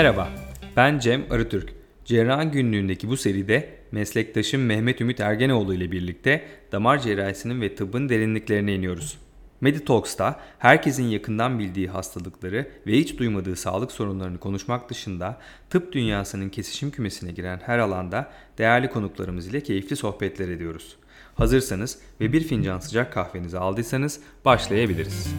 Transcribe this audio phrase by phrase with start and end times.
[0.00, 0.28] Merhaba,
[0.76, 1.72] ben Cem Arıtürk.
[2.04, 8.74] Cerrahın Günlüğü'ndeki bu seride meslektaşım Mehmet Ümit Ergenoğlu ile birlikte damar cerrahisinin ve tıbbın derinliklerine
[8.74, 9.18] iniyoruz.
[9.60, 15.38] Meditalks'ta herkesin yakından bildiği hastalıkları ve hiç duymadığı sağlık sorunlarını konuşmak dışında
[15.70, 20.96] tıp dünyasının kesişim kümesine giren her alanda değerli konuklarımız ile keyifli sohbetler ediyoruz.
[21.34, 25.34] Hazırsanız ve bir fincan sıcak kahvenizi aldıysanız başlayabiliriz.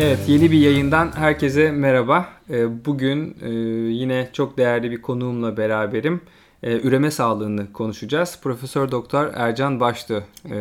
[0.00, 2.28] Evet yeni bir yayından herkese merhaba.
[2.50, 3.50] Ee, bugün e,
[3.92, 6.20] yine çok değerli bir konuğumla beraberim.
[6.62, 8.38] Ee, üreme sağlığını konuşacağız.
[8.42, 10.54] Profesör Doktor Ercan Baştı e,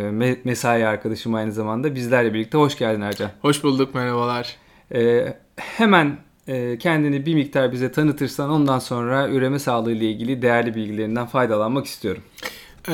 [0.43, 2.57] mesai arkadaşım aynı zamanda bizlerle birlikte.
[2.57, 3.31] Hoş geldin Ercan.
[3.41, 4.57] Hoş bulduk merhabalar.
[4.93, 6.17] Ee, hemen
[6.79, 12.23] kendini bir miktar bize tanıtırsan ondan sonra üreme sağlığı ile ilgili değerli bilgilerinden faydalanmak istiyorum.
[12.89, 12.93] Ee,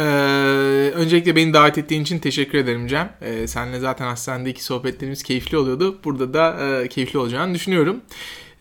[0.95, 3.14] öncelikle beni davet ettiğin için teşekkür ederim Cem.
[3.22, 6.00] Ee, seninle zaten hastanedeki sohbetlerimiz keyifli oluyordu.
[6.03, 8.02] Burada da e, keyifli olacağını düşünüyorum.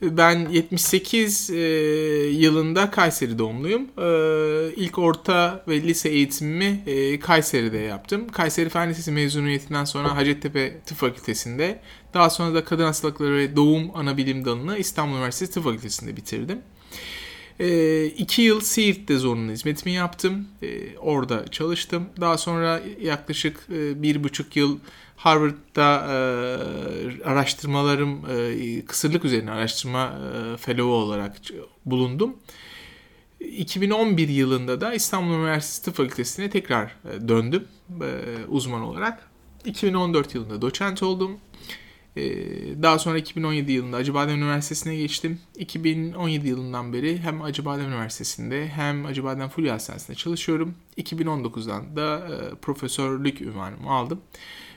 [0.02, 1.56] Ben 78 e,
[2.30, 3.82] yılında Kayseri doğumluyum.
[3.82, 8.28] E, ilk orta ve lise eğitimimi e, Kayseri'de yaptım.
[8.28, 11.80] Kayseri Fen Lisesi mezuniyetinden sonra Hacettepe Tıp Fakültesi'nde,
[12.14, 16.58] daha sonra da Kadın Hastalıkları ve Doğum Anabilim Dalı'nı İstanbul Üniversitesi Tıp Fakültesi'nde bitirdim.
[17.60, 20.48] E, iki yıl Siirt'te zorunlu hizmetimi yaptım.
[20.62, 22.06] E, orada çalıştım.
[22.20, 24.78] Daha sonra yaklaşık e, bir buçuk yıl
[25.16, 31.36] Harvard'da e, araştırmalarım, e, kısırlık üzerine araştırma e, fellow olarak
[31.86, 32.36] bulundum.
[33.40, 37.68] 2011 yılında da İstanbul Üniversitesi Tıp Fakültesi'ne tekrar e, döndüm
[38.02, 39.28] e, uzman olarak.
[39.64, 41.38] 2014 yılında doçent oldum.
[42.18, 45.38] Ee, daha sonra 2017 yılında Acıbadem Üniversitesi'ne geçtim.
[45.58, 50.74] 2017 yılından beri hem Acıbadem Üniversitesi'nde hem Acıbadem Fulya Hastanesi'nde çalışıyorum.
[50.98, 54.20] 2019'dan da e, profesörlük ünvanımı aldım.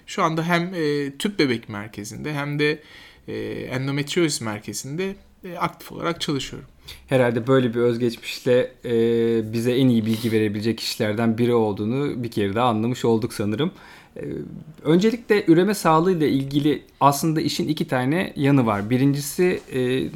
[0.06, 2.82] Şu anda hem e, tüp bebek merkezinde hem de
[3.28, 5.16] e, endometriozis merkezinde
[5.60, 6.70] aktif olarak çalışıyorum.
[7.08, 8.72] Herhalde böyle bir özgeçmişle
[9.54, 13.72] bize en iyi bilgi verebilecek kişilerden biri olduğunu bir kere daha anlamış olduk sanırım.
[14.18, 14.22] Ee,
[14.84, 18.90] öncelikle üreme sağlığı ile ilgili aslında işin iki tane yanı var.
[18.90, 20.10] Birincisi e,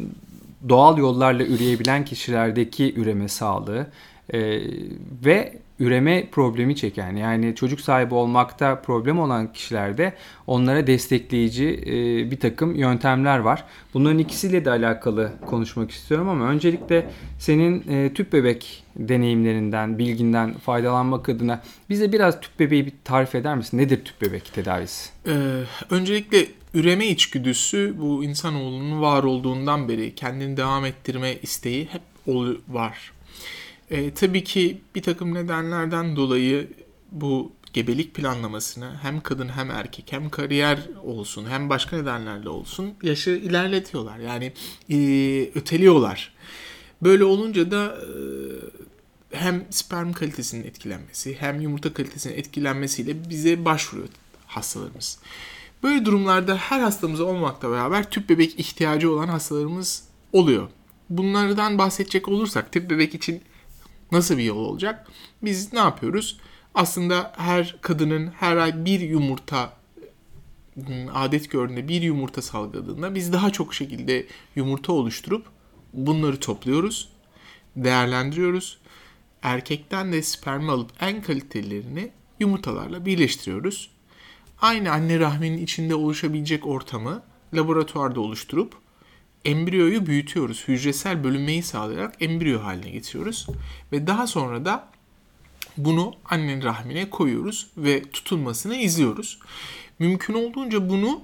[0.70, 3.88] doğal yollarla üreyebilen kişilerdeki üreme sağlığı
[4.34, 4.62] e,
[5.26, 10.14] ve üreme problemi çeken yani çocuk sahibi olmakta problem olan kişilerde
[10.48, 13.64] onlara destekleyici e, bir takım yöntemler var.
[13.94, 17.10] Bunların ikisiyle de alakalı konuşmak istiyorum ama öncelikle
[17.40, 23.56] senin e, tüp bebek deneyimlerinden, bilginden faydalanmak adına bize biraz tüp bebeği bir tarif eder
[23.56, 23.78] misin?
[23.78, 25.10] Nedir tüp bebek tedavisi?
[25.28, 25.32] Ee,
[25.90, 32.02] öncelikle üreme içgüdüsü bu insanoğlunun var olduğundan beri kendini devam ettirme isteği hep
[32.68, 33.12] var.
[33.92, 36.68] E, tabii ki bir takım nedenlerden dolayı
[37.12, 43.30] bu gebelik planlamasını hem kadın hem erkek hem kariyer olsun hem başka nedenlerle olsun yaşı
[43.30, 44.18] ilerletiyorlar.
[44.20, 44.54] Yani
[44.90, 44.98] e,
[45.56, 46.34] öteliyorlar.
[47.02, 48.10] Böyle olunca da e,
[49.38, 54.10] hem sperm kalitesinin etkilenmesi hem yumurta kalitesinin etkilenmesiyle bize başvuruyor
[54.48, 55.20] hastalarımız.
[55.84, 60.04] Böyle durumlarda her hastamız olmakla beraber tüp bebek ihtiyacı olan hastalarımız
[60.34, 60.70] oluyor.
[61.10, 63.42] Bunlardan bahsedecek olursak tüp bebek için
[64.12, 65.08] Nasıl bir yol olacak?
[65.44, 66.40] Biz ne yapıyoruz?
[66.76, 69.74] Aslında her kadının her ay bir yumurta
[71.14, 75.46] adet gördüğünde bir yumurta salgıladığında biz daha çok şekilde yumurta oluşturup
[75.94, 77.10] bunları topluyoruz,
[77.76, 78.78] değerlendiriyoruz.
[79.42, 83.90] Erkekten de spermi alıp en kalitelerini yumurtalarla birleştiriyoruz.
[84.62, 87.24] Aynı anne rahminin içinde oluşabilecek ortamı
[87.54, 88.74] laboratuvarda oluşturup
[89.46, 90.68] embriyoyu büyütüyoruz.
[90.68, 93.48] Hücresel bölünmeyi sağlayarak embriyo haline getiriyoruz.
[93.92, 94.88] Ve daha sonra da
[95.78, 99.40] bunu annenin rahmine koyuyoruz ve tutulmasını izliyoruz.
[100.00, 101.22] Mümkün olduğunca bunu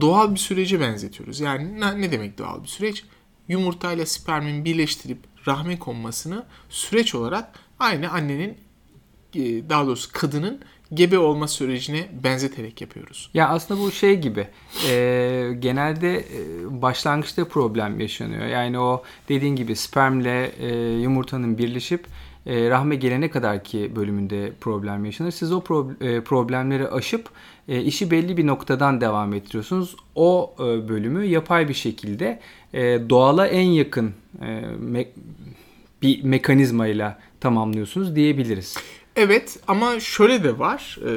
[0.00, 1.40] doğal bir sürece benzetiyoruz.
[1.40, 3.04] Yani ne, demek doğal bir süreç?
[3.48, 8.58] Yumurtayla spermin birleştirip rahme konmasını süreç olarak aynı annenin
[9.68, 10.60] daha doğrusu kadının
[10.94, 13.30] gebe olma sürecine benzeterek yapıyoruz.
[13.34, 14.46] Ya aslında bu şey gibi
[14.88, 16.22] e, genelde e,
[16.82, 18.46] başlangıçta problem yaşanıyor.
[18.46, 22.06] Yani o dediğin gibi spermle e, yumurtanın birleşip
[22.46, 25.30] e, rahme gelene kadar ki bölümünde problem yaşanır.
[25.30, 27.28] Siz o pro, e, problemleri aşıp
[27.68, 29.96] e, işi belli bir noktadan devam ettiriyorsunuz.
[30.14, 32.40] O e, bölümü yapay bir şekilde
[32.74, 35.06] e, doğala en yakın e, me,
[36.02, 38.76] bir mekanizmayla tamamlıyorsunuz diyebiliriz.
[39.16, 40.98] Evet ama şöyle de var.
[41.06, 41.12] E,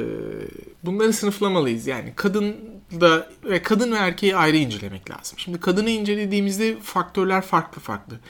[0.84, 1.86] bunları sınıflamalıyız.
[1.86, 2.56] Yani kadın
[3.00, 5.38] da ve kadın ve erkeği ayrı incelemek lazım.
[5.38, 8.20] Şimdi kadını incelediğimizde faktörler farklı farklı.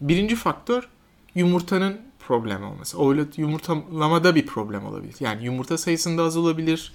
[0.00, 0.88] Birinci faktör
[1.34, 2.98] yumurtanın problem olması.
[2.98, 5.14] O yumurtalamada bir problem olabilir.
[5.20, 6.92] Yani yumurta sayısında az olabilir,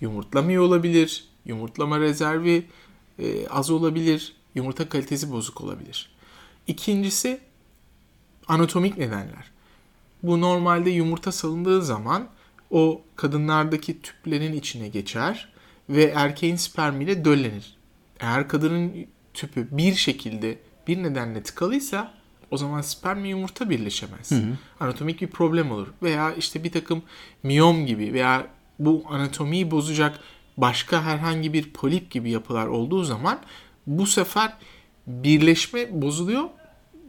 [0.00, 2.66] yumurtlamıyor olabilir, yumurtlama rezervi
[3.18, 6.10] e, az olabilir, yumurta kalitesi bozuk olabilir.
[6.66, 7.40] İkincisi
[8.48, 9.53] anatomik nedenler.
[10.24, 12.28] Bu normalde yumurta salındığı zaman
[12.70, 15.48] o kadınlardaki tüplerin içine geçer
[15.88, 17.76] ve erkeğin spermiyle döllenir.
[18.20, 18.92] Eğer kadının
[19.34, 22.14] tüpü bir şekilde bir nedenle tıkalıysa
[22.50, 24.30] o zaman sperm yumurta birleşemez.
[24.30, 24.58] Hı hı.
[24.80, 25.88] Anatomik bir problem olur.
[26.02, 27.02] Veya işte bir takım
[27.42, 28.46] miyom gibi veya
[28.78, 30.20] bu anatomiyi bozacak
[30.56, 33.38] başka herhangi bir polip gibi yapılar olduğu zaman
[33.86, 34.52] bu sefer
[35.06, 36.44] birleşme bozuluyor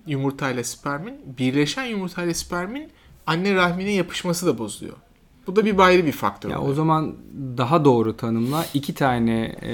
[0.08, 1.22] yumurtayla spermin.
[1.38, 2.92] Birleşen yumurtayla spermin
[3.28, 4.98] anne rahmine yapışması da bozuluyor.
[5.48, 6.50] Bu da bir ayrı bir faktör.
[6.50, 7.16] Ya o zaman
[7.58, 9.74] daha doğru tanımla iki tane e,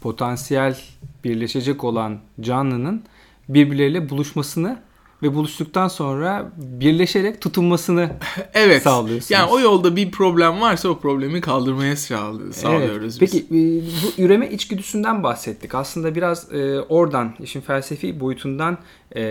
[0.00, 0.78] potansiyel
[1.24, 3.02] birleşecek olan canlının
[3.48, 4.78] birbirleriyle buluşmasını
[5.22, 8.10] ve buluştuktan sonra birleşerek tutunmasını
[8.54, 8.82] evet.
[8.82, 9.30] sağlıyorsunuz.
[9.30, 12.52] Yani o yolda bir problem varsa o problemi kaldırmaya sağlıyoruz
[12.90, 13.02] evet.
[13.02, 13.18] biz.
[13.18, 15.74] Peki e, bu üreme içgüdüsünden bahsettik.
[15.74, 18.78] Aslında biraz e, oradan işin felsefi boyutundan
[19.16, 19.22] e,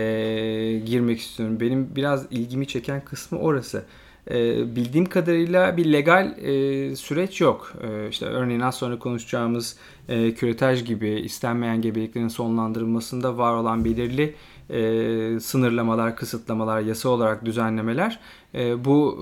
[0.86, 1.60] girmek istiyorum.
[1.60, 3.84] Benim biraz ilgimi çeken kısmı orası.
[4.30, 4.36] E,
[4.76, 7.72] bildiğim kadarıyla bir legal e, süreç yok.
[7.82, 9.76] E, işte örneğin az sonra konuşacağımız
[10.08, 14.34] e, küretaj gibi istenmeyen gebeliklerin sonlandırılmasında var olan belirli
[14.72, 18.18] e, sınırlamalar, kısıtlamalar, yasa olarak düzenlemeler
[18.54, 19.18] e, bu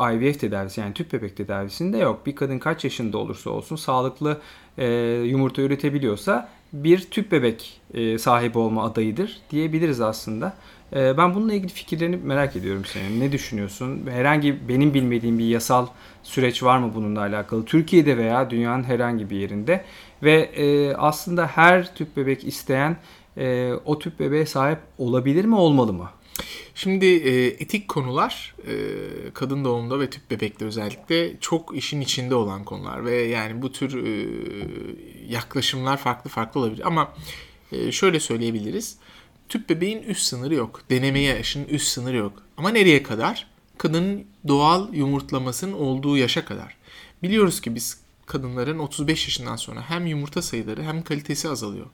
[0.00, 2.26] e, IVF tedavisi yani tüp bebek tedavisinde yok.
[2.26, 4.40] Bir kadın kaç yaşında olursa olsun sağlıklı
[4.78, 4.86] e,
[5.24, 10.54] yumurta üretebiliyorsa bir tüp bebek e, sahibi olma adayıdır diyebiliriz aslında.
[10.92, 13.20] E, ben bununla ilgili fikirlerini merak ediyorum senin.
[13.20, 14.06] Ne düşünüyorsun?
[14.10, 15.86] Herhangi benim bilmediğim bir yasal
[16.22, 17.64] süreç var mı bununla alakalı?
[17.64, 19.84] Türkiye'de veya dünyanın herhangi bir yerinde
[20.22, 22.96] ve e, aslında her tüp bebek isteyen
[23.36, 26.10] e, o tüp bebeğe sahip olabilir mi olmalı mı?
[26.74, 28.74] Şimdi e, etik konular e,
[29.34, 34.04] kadın doğumda ve tüp bebekte özellikle çok işin içinde olan konular ve yani bu tür
[34.06, 34.28] e,
[35.28, 37.14] yaklaşımlar farklı farklı olabilir ama
[37.72, 38.96] e, şöyle söyleyebiliriz.
[39.48, 40.80] Tüp bebeğin üst sınırı yok.
[40.90, 42.42] Denemeye yaşın üst sınırı yok.
[42.56, 43.46] Ama nereye kadar?
[43.78, 46.76] Kadının doğal yumurtlamasının olduğu yaşa kadar.
[47.22, 51.86] Biliyoruz ki biz kadınların 35 yaşından sonra hem yumurta sayıları hem kalitesi azalıyor.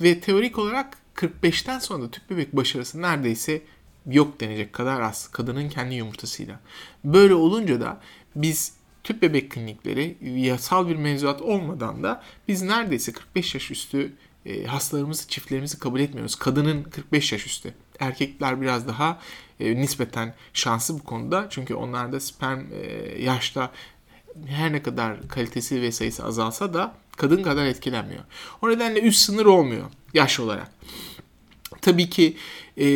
[0.00, 3.62] Ve teorik olarak 45'ten sonra da tüp bebek başarısı neredeyse
[4.06, 6.60] yok denecek kadar az kadının kendi yumurtasıyla.
[7.04, 8.00] Böyle olunca da
[8.36, 8.72] biz
[9.04, 14.12] tüp bebek klinikleri yasal bir mevzuat olmadan da biz neredeyse 45 yaş üstü
[14.46, 16.34] e, hastalarımızı, çiftlerimizi kabul etmiyoruz.
[16.34, 17.74] Kadının 45 yaş üstü.
[18.00, 19.20] Erkekler biraz daha
[19.60, 21.46] e, nispeten şanslı bu konuda.
[21.50, 22.86] Çünkü onlarda sperm e,
[23.22, 23.72] yaşta
[24.46, 28.24] her ne kadar kalitesi ve sayısı azalsa da kadın kadar etkilenmiyor.
[28.62, 30.72] O nedenle üst sınır olmuyor yaş olarak.
[31.80, 32.36] Tabii ki
[32.76, 32.86] e,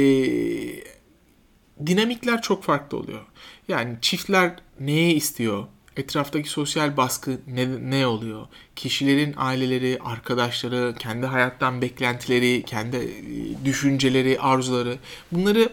[1.87, 3.21] dinamikler çok farklı oluyor.
[3.69, 5.67] Yani çiftler neye istiyor?
[5.97, 8.47] Etraftaki sosyal baskı ne, ne oluyor?
[8.77, 14.99] Kişilerin aileleri, arkadaşları, kendi hayattan beklentileri, kendi e, düşünceleri, arzuları
[15.33, 15.73] bunları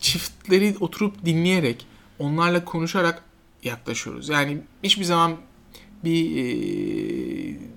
[0.00, 1.86] çiftleri oturup dinleyerek,
[2.18, 3.22] onlarla konuşarak
[3.62, 4.28] yaklaşıyoruz.
[4.28, 5.36] Yani hiçbir zaman
[6.04, 7.71] bir e,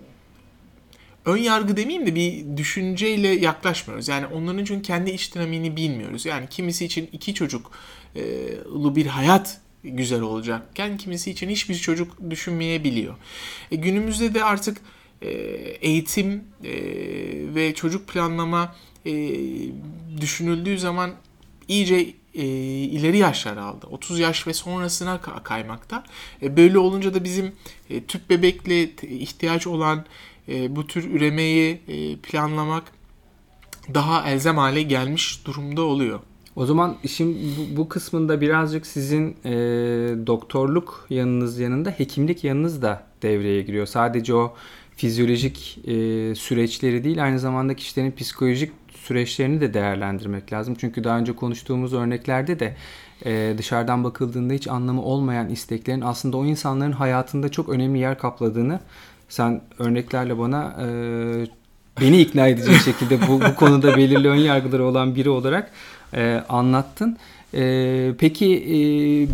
[1.26, 4.08] ön yargı demeyeyim de bir düşünceyle yaklaşmıyoruz.
[4.08, 6.26] Yani onların çünkü kendi iç dinamiğini bilmiyoruz.
[6.26, 13.16] Yani kimisi için iki çocuklu bir hayat güzel olacakken kimisi için hiçbir çocuk düşünmeyebiliyor.
[13.72, 14.78] E, günümüzde de artık
[15.22, 15.30] e,
[15.82, 16.74] eğitim e,
[17.56, 19.12] ve çocuk planlama e,
[20.22, 21.12] düşünüldüğü zaman
[21.68, 22.46] iyice e,
[22.84, 23.88] ileri yaşlar aldı.
[23.90, 26.04] 30 yaş ve sonrasına kaymakta.
[26.42, 27.52] E, böyle olunca da bizim
[27.90, 30.06] e, tüp bebekle ihtiyaç olan
[30.50, 32.84] e, bu tür üremeyi e, planlamak
[33.94, 36.20] daha elzem hale gelmiş durumda oluyor.
[36.56, 39.52] O zaman işin bu, bu kısmında birazcık sizin e,
[40.28, 43.86] doktorluk yanınız yanında hekimlik yanınız da devreye giriyor.
[43.86, 44.56] Sadece o
[44.96, 45.92] fizyolojik e,
[46.36, 48.72] süreçleri değil aynı zamanda kişilerin psikolojik
[49.06, 50.76] süreçlerini de değerlendirmek lazım.
[50.80, 52.76] Çünkü daha önce konuştuğumuz örneklerde de
[53.26, 58.80] e, dışarıdan bakıldığında hiç anlamı olmayan isteklerin aslında o insanların hayatında çok önemli yer kapladığını
[59.30, 60.88] sen örneklerle bana e,
[62.02, 65.72] beni ikna edecek şekilde bu, bu konuda belirli ön yargıları olan biri olarak
[66.14, 67.18] e, anlattın.
[67.54, 68.78] E, peki e,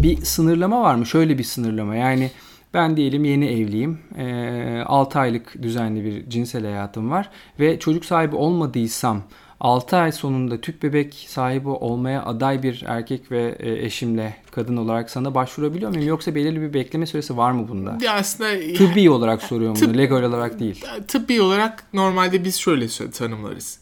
[0.03, 1.05] bir sınırlama var mı?
[1.05, 2.31] Şöyle bir sınırlama yani
[2.73, 3.99] ben diyelim yeni evliyim.
[4.17, 9.23] E, 6 aylık düzenli bir cinsel hayatım var ve çocuk sahibi olmadıysam
[9.61, 15.09] 6 ay sonunda tüp bebek sahibi olmaya aday bir erkek ve e, eşimle kadın olarak
[15.09, 16.07] sana başvurabiliyor muyum?
[16.07, 17.97] Yoksa belirli bir bekleme süresi var mı bunda?
[18.01, 19.97] Ya aslında tıbbi olarak soruyorum tıp, bunu.
[19.97, 20.85] Legal olarak değil.
[21.07, 23.79] Tıbbi olarak normalde biz şöyle tanımlarız.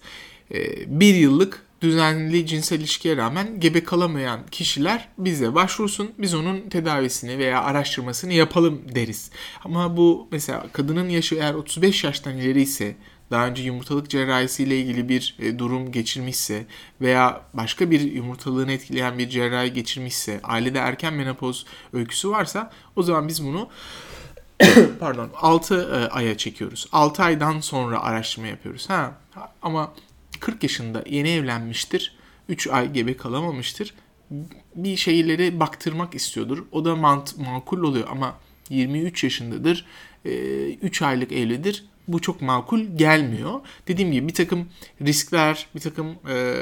[0.52, 0.60] E,
[1.00, 6.12] bir yıllık düzenli cinsel ilişkiye rağmen gebe kalamayan kişiler bize başvursun.
[6.18, 9.32] Biz onun tedavisini veya araştırmasını yapalım deriz.
[9.64, 12.96] Ama bu mesela kadının yaşı eğer 35 yaştan ileri ise
[13.32, 16.66] daha önce yumurtalık cerrahisi ile ilgili bir e, durum geçirmişse
[17.02, 23.28] veya başka bir yumurtalığını etkileyen bir cerrahi geçirmişse, ailede erken menopoz öyküsü varsa o zaman
[23.28, 23.70] biz bunu
[25.00, 26.88] pardon 6 e, aya çekiyoruz.
[26.92, 28.90] 6 aydan sonra araştırma yapıyoruz.
[28.90, 29.18] Ha
[29.62, 29.94] ama
[30.40, 32.16] 40 yaşında yeni evlenmiştir.
[32.50, 33.94] 3 ay gebe kalamamıştır.
[34.76, 36.66] Bir şeyleri baktırmak istiyordur.
[36.72, 38.38] O da mant makul oluyor ama
[38.70, 39.86] 23 yaşındadır.
[40.26, 43.62] 3 aylık evlidir bu çok makul gelmiyor.
[43.88, 44.70] Dediğim gibi bir takım
[45.02, 46.56] riskler, bir takım e,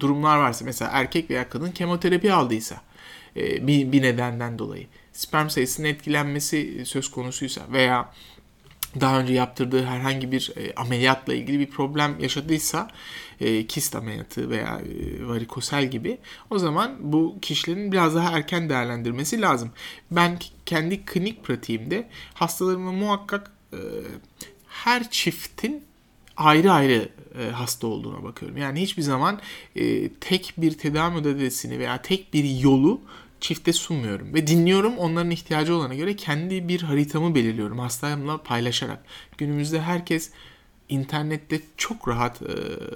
[0.00, 2.80] durumlar varsa mesela erkek veya kadın kemoterapi aldıysa
[3.36, 8.12] e, bir, bir nedenden dolayı sperm sayısının etkilenmesi söz konusuysa veya
[9.00, 12.88] daha önce yaptırdığı herhangi bir e, ameliyatla ilgili bir problem yaşadıysa
[13.40, 16.18] e, kist ameliyatı veya e, varikosel gibi
[16.50, 19.70] o zaman bu kişilerin biraz daha erken değerlendirmesi lazım.
[20.10, 23.78] Ben kendi klinik pratiğimde hastalarıma muhakkak e,
[24.84, 25.84] her çiftin
[26.36, 28.56] ayrı ayrı e, hasta olduğuna bakıyorum.
[28.56, 29.40] Yani hiçbir zaman
[29.76, 33.00] e, tek bir tedavi modalitesini veya tek bir yolu
[33.40, 34.34] çifte sunmuyorum.
[34.34, 39.04] Ve dinliyorum onların ihtiyacı olana göre kendi bir haritamı belirliyorum hastamla paylaşarak.
[39.38, 40.30] Günümüzde herkes
[40.88, 42.46] internette çok rahat e,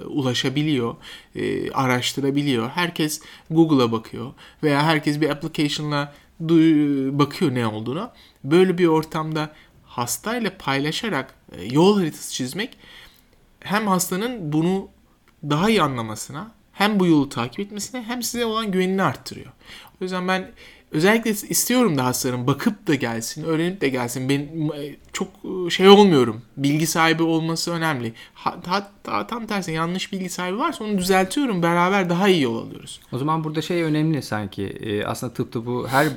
[0.05, 0.95] ulaşabiliyor,
[1.35, 2.69] e, araştırabiliyor.
[2.69, 4.33] Herkes Google'a bakıyor
[4.63, 6.13] veya herkes bir application'la
[7.19, 8.11] bakıyor ne olduğunu.
[8.43, 9.53] Böyle bir ortamda
[9.91, 12.77] hastayla paylaşarak e, yol haritası çizmek
[13.59, 14.89] hem hastanın bunu
[15.43, 19.51] daha iyi anlamasına hem bu yolu takip etmesine hem size olan güvenini arttırıyor.
[20.01, 20.51] O yüzden ben
[20.91, 24.29] özellikle istiyorum da hastaların bakıp da gelsin, öğrenip de gelsin.
[24.29, 24.39] Ben
[24.81, 25.27] e, çok
[25.67, 26.41] e, şey olmuyorum.
[26.57, 28.13] Bilgi sahibi olması önemli.
[28.33, 31.63] Hatta tam tersi yanlış bilgi sahibi varsa onu düzeltiyorum.
[31.63, 33.01] Beraber daha iyi yol alıyoruz.
[33.11, 35.03] O zaman burada şey önemli sanki.
[35.05, 36.07] Aslında tıpta bu her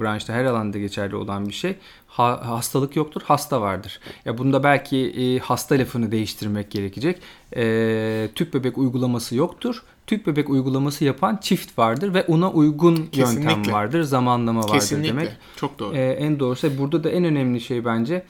[0.00, 1.76] branşta, her alanda geçerli olan bir şey.
[2.10, 4.00] Ha, hastalık yoktur, hasta vardır.
[4.24, 7.18] Ya bunda belki e, hasta lafını değiştirmek gerekecek.
[7.56, 13.50] E, tüp bebek uygulaması yoktur tüp bebek uygulaması yapan çift vardır ve ona uygun Kesinlikle.
[13.52, 15.08] yöntem vardır, zamanlama vardır Kesinlikle.
[15.08, 15.28] demek.
[15.56, 15.96] Çok doğru.
[15.96, 18.22] Ee, en doğrusu burada da en önemli şey bence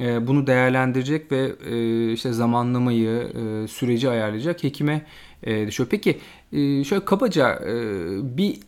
[0.00, 3.10] e, bunu değerlendirecek ve e, işte zamanlamayı,
[3.64, 5.06] e, süreci ayarlayacak hekime
[5.42, 5.88] e, düşüyor.
[5.90, 6.18] Peki
[6.52, 7.72] e, şöyle kabaca e,
[8.36, 8.58] bir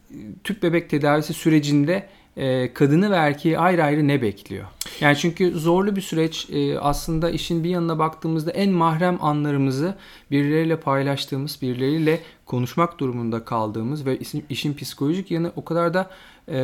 [0.44, 2.08] tüp bebek tedavisi sürecinde
[2.38, 4.64] e, kadını ve erkeği ayrı ayrı ne bekliyor?
[5.00, 9.94] Yani çünkü zorlu bir süreç e, aslında işin bir yanına baktığımızda en mahrem anlarımızı
[10.30, 14.18] birileriyle paylaştığımız, birileriyle konuşmak durumunda kaldığımız ve
[14.48, 16.10] işin psikolojik yanı o kadar da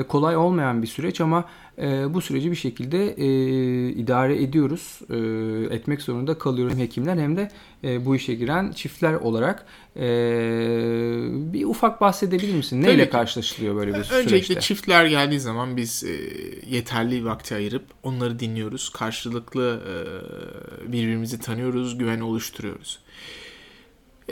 [0.08, 1.44] kolay olmayan bir süreç ama
[1.78, 7.36] e, bu süreci bir şekilde e, idare ediyoruz, e, etmek zorunda kalıyoruz hem hekimler hem
[7.36, 7.50] de
[7.84, 9.66] e, bu işe giren çiftler olarak.
[9.96, 10.02] E,
[11.52, 12.82] bir ufak bahsedebilir misin?
[12.82, 14.36] Neyle Tabii karşılaşılıyor böyle bir Öncelikle süreçte?
[14.36, 16.12] Öncelikle çiftler geldiği zaman biz e,
[16.70, 18.88] yeterli vakti ayırıp onları dinliyoruz.
[18.88, 22.98] Karşılıklı e, birbirimizi tanıyoruz, güven oluşturuyoruz.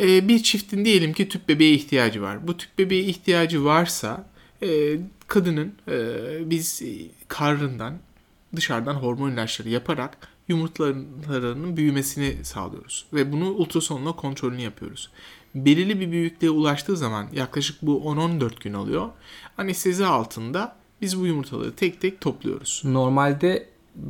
[0.00, 2.49] E, bir çiftin diyelim ki tüp bebeğe ihtiyacı var.
[2.49, 4.26] Bu tüp bebeğe ihtiyacı varsa
[4.62, 4.99] e,
[5.33, 6.83] kadının e, biz
[7.29, 7.95] karnından
[8.57, 13.07] dışarıdan hormon ilaçları yaparak yumurtalarının büyümesini sağlıyoruz.
[13.12, 15.11] Ve bunu ultrasonla kontrolünü yapıyoruz.
[15.55, 19.09] Belirli bir büyüklüğe ulaştığı zaman yaklaşık bu 10-14 gün alıyor.
[19.59, 22.83] Anestezi altında biz bu yumurtaları tek tek topluyoruz.
[22.85, 23.69] Normalde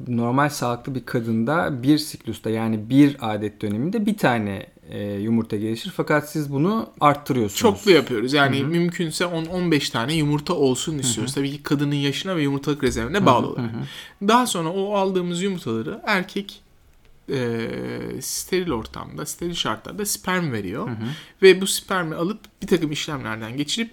[0.09, 5.93] normal sağlıklı bir kadında bir siklusta yani bir adet döneminde bir tane e, yumurta gelişir.
[5.97, 7.61] Fakat siz bunu arttırıyorsunuz.
[7.61, 8.33] Çoklu yapıyoruz.
[8.33, 8.67] Yani Hı-hı.
[8.67, 11.37] mümkünse 10-15 tane yumurta olsun istiyoruz.
[11.37, 11.41] Hı-hı.
[11.41, 13.71] Tabii ki kadının yaşına ve yumurtalık rezervine bağlı olarak.
[14.23, 16.63] Daha sonra o aldığımız yumurtaları erkek
[17.29, 17.69] e,
[18.21, 20.87] steril ortamda, steril şartlarda sperm veriyor.
[20.87, 21.09] Hı hı.
[21.43, 23.91] Ve bu spermi alıp bir takım işlemlerden geçirip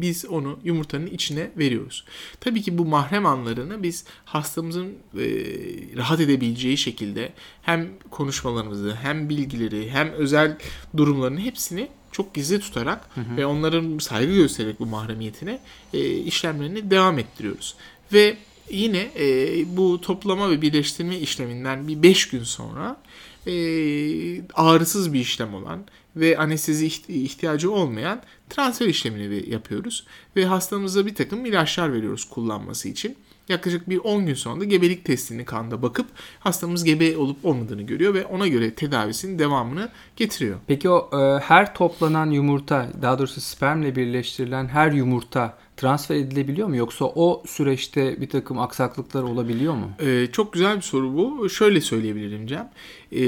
[0.00, 2.04] biz onu yumurtanın içine veriyoruz.
[2.40, 5.24] Tabii ki bu mahrem anlarını biz hastamızın e,
[5.96, 10.58] rahat edebileceği şekilde hem konuşmalarımızı hem bilgileri hem özel
[10.96, 13.36] durumlarını hepsini çok gizli tutarak hı hı.
[13.36, 15.58] ve onların saygı göstererek bu mahremiyetine
[15.94, 17.74] e, işlemlerini devam ettiriyoruz.
[18.12, 18.36] Ve
[18.70, 22.96] yine e, bu toplama ve birleştirme işleminden bir 5 gün sonra
[23.46, 23.52] e,
[24.54, 25.84] ağrısız bir işlem olan
[26.16, 30.06] ve anestezi ihtiyacı olmayan transfer işlemini yapıyoruz.
[30.36, 33.16] Ve hastamıza bir takım ilaçlar veriyoruz kullanması için.
[33.50, 36.06] Yaklaşık bir 10 gün sonra da gebelik testini kanda bakıp
[36.40, 40.58] hastamız gebe olup olmadığını görüyor ve ona göre tedavisinin devamını getiriyor.
[40.66, 46.76] Peki o e, her toplanan yumurta, daha doğrusu spermle birleştirilen her yumurta transfer edilebiliyor mu
[46.76, 49.90] yoksa o süreçte bir takım aksaklıklar olabiliyor mu?
[50.00, 51.50] Ee, çok güzel bir soru bu.
[51.50, 52.70] Şöyle söyleyebilirim Cem.
[53.12, 53.20] Ee,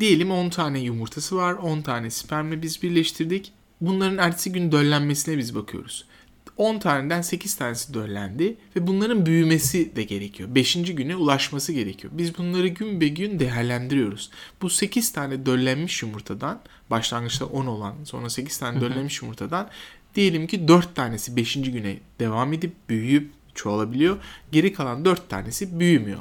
[0.00, 1.52] diyelim 10 tane yumurtası var.
[1.52, 3.52] 10 tane spermle biz birleştirdik.
[3.80, 6.04] Bunların ertesi gün döllenmesine biz bakıyoruz.
[6.56, 10.54] 10 taneden 8 tanesi döllendi ve bunların büyümesi de gerekiyor.
[10.54, 10.74] 5.
[10.94, 12.12] güne ulaşması gerekiyor.
[12.16, 14.30] Biz bunları gün be gün değerlendiriyoruz.
[14.62, 19.70] Bu 8 tane döllenmiş yumurtadan başlangıçta 10 olan sonra 8 tane döllenmiş yumurtadan
[20.14, 21.54] diyelim ki 4 tanesi 5.
[21.54, 24.16] güne devam edip büyüyüp çoğalabiliyor.
[24.52, 26.20] Geri kalan 4 tanesi büyümüyor.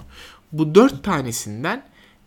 [0.52, 1.86] Bu 4 tanesinden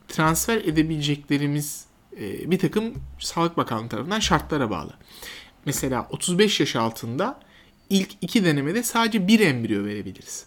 [0.09, 1.85] transfer edebileceklerimiz
[2.21, 4.93] e, bir takım Sağlık Bakanlığı tarafından şartlara bağlı.
[5.65, 7.41] Mesela 35 yaş altında
[7.91, 10.47] ilk iki denemede sadece bir embriyo verebiliriz.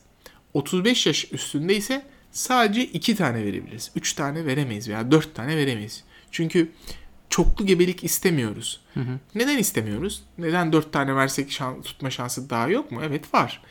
[0.53, 3.91] 35 yaş üstünde ise sadece iki tane verebiliriz.
[3.96, 6.03] Üç tane veremeyiz veya dört tane veremeyiz.
[6.31, 6.72] Çünkü
[7.29, 8.81] çoklu gebelik istemiyoruz.
[8.93, 9.19] Hı hı.
[9.36, 10.24] Neden istemiyoruz?
[10.38, 13.01] Neden dört tane versek şans, tutma şansı daha yok mu?
[13.03, 13.62] Evet var.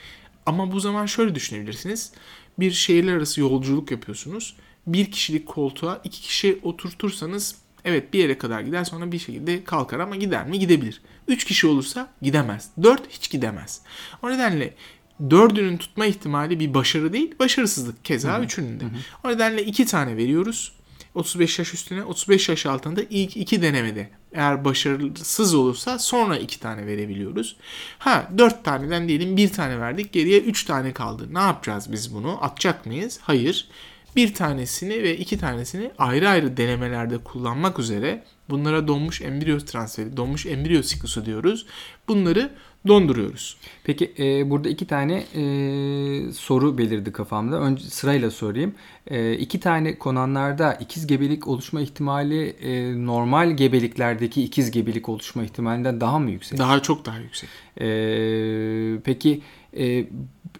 [0.46, 2.12] Ama bu zaman şöyle düşünebilirsiniz.
[2.58, 4.56] Bir şehirler arası yolculuk yapıyorsunuz.
[4.86, 10.00] Bir kişilik koltuğa iki kişi oturtursanız evet bir yere kadar gider sonra bir şekilde kalkar
[10.00, 10.58] ama gider mi?
[10.58, 11.00] Gidebilir.
[11.28, 12.70] Üç kişi olursa gidemez.
[12.82, 13.80] Dört hiç gidemez.
[14.22, 14.74] O nedenle
[15.30, 18.04] dördünün tutma ihtimali bir başarı değil, başarısızlık.
[18.04, 18.84] Keza hı üçünün de.
[18.84, 18.92] Hı hı.
[19.24, 20.72] O nedenle iki tane veriyoruz.
[21.14, 26.86] 35 yaş üstüne, 35 yaş altında ilk iki denemede eğer başarısız olursa sonra iki tane
[26.86, 27.56] verebiliyoruz.
[27.98, 31.34] Ha dört taneden diyelim bir tane verdik geriye üç tane kaldı.
[31.34, 32.44] Ne yapacağız biz bunu?
[32.44, 33.18] Atacak mıyız?
[33.22, 33.68] Hayır.
[34.16, 40.46] Bir tanesini ve iki tanesini ayrı ayrı denemelerde kullanmak üzere bunlara donmuş embriyo transferi, donmuş
[40.46, 41.66] embriyo siklusu diyoruz.
[42.08, 42.50] Bunları
[42.88, 43.56] donduruyoruz.
[43.84, 45.42] Peki e, burada iki tane e,
[46.32, 47.56] soru belirdi kafamda.
[47.56, 48.74] Önce sırayla sorayım.
[49.06, 56.00] E, iki tane konanlarda ikiz gebelik oluşma ihtimali e, normal gebeliklerdeki ikiz gebelik oluşma ihtimalinden
[56.00, 56.58] daha mı yüksek?
[56.58, 57.50] Daha çok daha yüksek.
[57.80, 57.88] E,
[59.04, 59.42] peki
[59.78, 60.06] e,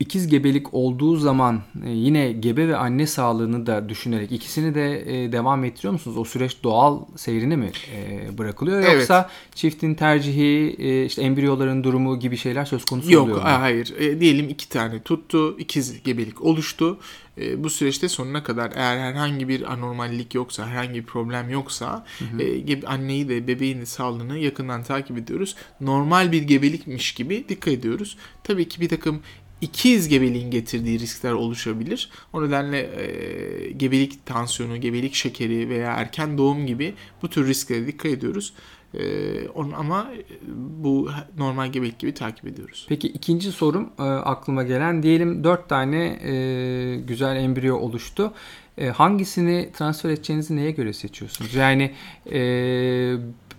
[0.00, 5.32] ikiz gebelik olduğu zaman e, yine gebe ve anne sağlığını da düşünerek ikisini de e,
[5.32, 6.18] devam ettiriyor musunuz?
[6.18, 8.94] O süreç doğal seyrine mi e, bırakılıyor evet.
[8.94, 13.42] yoksa çiftin tercihi, işte embriyoların durumu gibi şeyler söz konusu Yok, oluyor mu?
[13.42, 13.94] Yok, hayır.
[13.98, 16.98] E, diyelim iki tane tuttu, ikiz gebelik oluştu.
[17.40, 22.24] E, bu süreçte sonuna kadar eğer herhangi bir anormallik yoksa, herhangi bir problem yoksa hı
[22.24, 22.42] hı.
[22.42, 25.56] E, anneyi de bebeğin de sağlığını yakından takip ediyoruz.
[25.80, 28.16] Normal bir gebelikmiş gibi dikkat ediyoruz.
[28.44, 29.20] Tabii ki bir takım
[29.60, 32.10] ikiz gebeliğin getirdiği riskler oluşabilir.
[32.32, 38.12] O nedenle e, gebelik tansiyonu, gebelik şekeri veya erken doğum gibi bu tür risklere dikkat
[38.12, 38.52] ediyoruz.
[38.94, 40.10] Ee, on, ama
[40.56, 42.86] bu normal gebelik gibi takip ediyoruz.
[42.88, 48.32] Peki ikinci sorum e, aklıma gelen diyelim 4 tane e, güzel embriyo oluştu.
[48.78, 51.54] E, hangisini transfer edeceğinizi neye göre seçiyorsunuz?
[51.54, 51.92] Yani
[52.32, 52.40] e,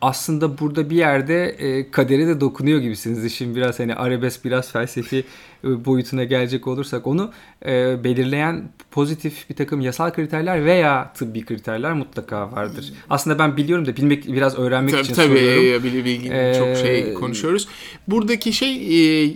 [0.01, 3.25] aslında burada bir yerde e, kadere de dokunuyor gibisiniz.
[3.25, 5.23] İşin biraz hani arabesk biraz felsefi
[5.63, 7.31] e, boyutuna gelecek olursak onu
[7.65, 12.93] e, belirleyen pozitif bir takım yasal kriterler veya tıbbi kriterler mutlaka vardır.
[13.09, 15.89] Aslında ben biliyorum da bilmek biraz öğrenmek tabii, için tabii, soruyorum.
[15.89, 17.67] Tabii bilgi ee, çok şey konuşuyoruz.
[18.07, 18.75] Buradaki şey
[19.25, 19.35] e,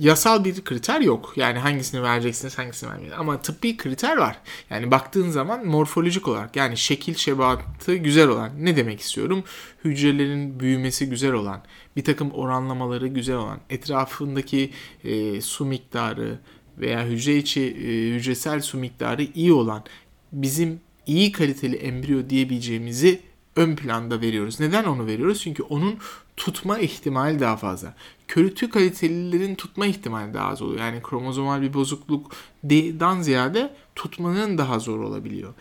[0.00, 1.32] yasal bir kriter yok.
[1.36, 3.20] Yani hangisini vereceksiniz, hangisini vermeyeceksiniz.
[3.20, 4.38] Ama tıbbi kriter var.
[4.70, 8.50] Yani baktığın zaman morfolojik olarak yani şekil şebatı güzel olan.
[8.58, 9.44] Ne demek istiyorum?
[9.84, 11.62] Hücrelerin büyümesi güzel olan,
[11.96, 14.70] bir takım oranlamaları güzel olan, etrafındaki
[15.04, 16.38] e, su miktarı
[16.78, 19.84] veya hücre içi e, hücresel su miktarı iyi olan
[20.32, 23.20] bizim iyi kaliteli embriyo diyebileceğimizi
[23.60, 24.60] ön planda veriyoruz.
[24.60, 25.42] Neden onu veriyoruz?
[25.42, 25.94] Çünkü onun
[26.36, 27.94] tutma ihtimali daha fazla.
[28.28, 30.80] Kötü kalitelilerin tutma ihtimali daha az oluyor.
[30.80, 35.54] Yani kromozomal bir bozukluktan ziyade tutmanın daha zor olabiliyor.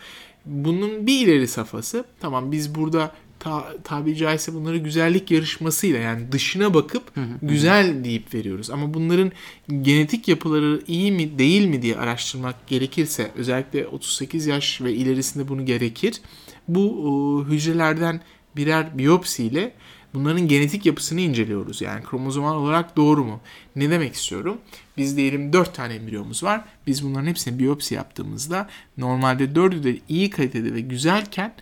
[0.45, 6.73] Bunun bir ileri safhası tamam biz burada ta, tabiri caizse bunları güzellik yarışmasıyla yani dışına
[6.73, 7.03] bakıp
[7.41, 8.69] güzel deyip veriyoruz.
[8.69, 9.31] Ama bunların
[9.81, 15.65] genetik yapıları iyi mi değil mi diye araştırmak gerekirse özellikle 38 yaş ve ilerisinde bunu
[15.65, 16.21] gerekir.
[16.69, 18.21] Bu hücrelerden
[18.55, 19.73] birer biyopsiyle
[20.13, 21.81] bunların genetik yapısını inceliyoruz.
[21.81, 23.39] Yani kromozomal olarak doğru mu?
[23.75, 24.57] Ne demek istiyorum?
[24.97, 26.61] Biz diyelim 4 tane embriyomuz var.
[26.87, 31.53] Biz bunların hepsini biyopsi yaptığımızda normalde 4'ü de iyi kalitede ve güzelken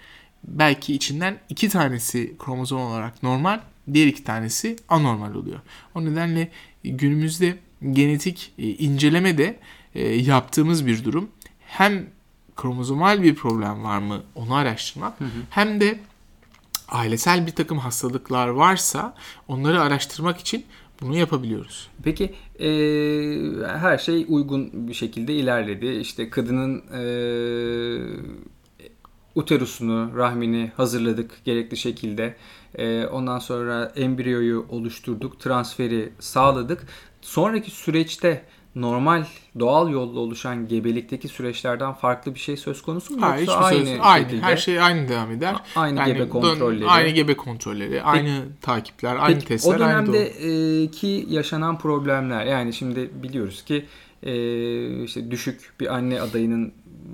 [0.43, 3.59] belki içinden 2 tanesi kromozom olarak normal,
[3.93, 5.59] diğer 2 tanesi anormal oluyor.
[5.95, 6.51] O nedenle
[6.83, 7.57] günümüzde
[7.91, 9.59] genetik e, inceleme de
[9.95, 11.29] e, yaptığımız bir durum.
[11.59, 12.07] Hem
[12.57, 15.29] kromozomal bir problem var mı onu araştırmak hı hı.
[15.49, 15.99] hem de
[16.89, 19.13] ailesel bir takım hastalıklar varsa
[19.47, 20.65] onları araştırmak için
[21.01, 21.89] bunu yapabiliyoruz.
[22.03, 22.69] Peki e,
[23.67, 25.87] her şey uygun bir şekilde ilerledi.
[25.87, 27.03] İşte kadının e,
[29.35, 32.35] uterusunu, rahmini hazırladık gerekli şekilde.
[32.75, 36.87] E, ondan sonra embriyoyu oluşturduk, transferi sağladık.
[37.21, 38.45] Sonraki süreçte
[38.81, 39.25] normal
[39.59, 43.21] doğal yolla oluşan gebelikteki süreçlerden farklı bir şey söz konusu mu?
[43.21, 45.55] Hayır, Yoksa hiçbir aynı, söz, aynı şekilde, her şey aynı devam eder.
[45.75, 46.89] aynı gebe kontrolleri.
[46.89, 50.13] Aynı gebe kontrolleri, aynı takipler, aynı Peki, testler, o aynı doğum.
[50.13, 53.85] dönemdeki yaşanan problemler yani şimdi biliyoruz ki
[54.23, 56.73] e, işte düşük bir anne adayının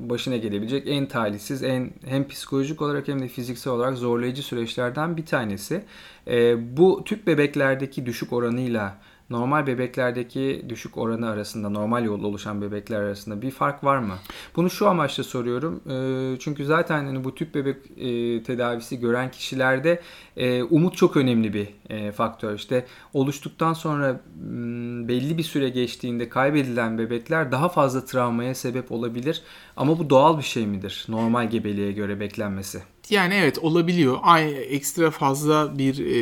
[0.09, 5.25] başına gelebilecek en talihsiz, en hem psikolojik olarak hem de fiziksel olarak zorlayıcı süreçlerden bir
[5.25, 5.83] tanesi.
[6.27, 8.97] E, bu tüp bebeklerdeki düşük oranıyla
[9.29, 14.13] normal bebeklerdeki düşük oranı arasında, normal yolla oluşan bebekler arasında bir fark var mı?
[14.55, 15.81] Bunu şu amaçla soruyorum.
[15.89, 20.01] E, çünkü zaten hani bu tüp bebek e, tedavisi gören kişilerde
[20.37, 22.55] e, umut çok önemli bir e, faktör.
[22.55, 29.41] İşte oluştuktan sonra m, belli bir süre geçtiğinde kaybedilen bebekler daha fazla travmaya sebep olabilir.
[29.77, 31.05] Ama bu doğal bir şey midir?
[31.09, 32.81] Normal gebeliğe göre beklenmesi.
[33.09, 34.17] Yani evet olabiliyor.
[34.23, 36.17] Ay ekstra fazla bir e,